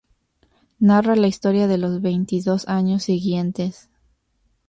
Narra 0.79 1.15
la 1.15 1.27
historia 1.27 1.67
de 1.67 1.77
los 1.77 2.01
veintidós 2.01 2.67
años 2.67 3.03
siguientes. 3.03 3.87